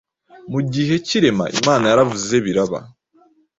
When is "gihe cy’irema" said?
0.73-1.45